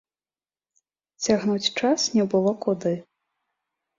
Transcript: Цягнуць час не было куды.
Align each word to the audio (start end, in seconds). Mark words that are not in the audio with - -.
Цягнуць 1.25 1.73
час 1.79 2.07
не 2.15 2.25
было 2.31 2.51
куды. 2.65 2.93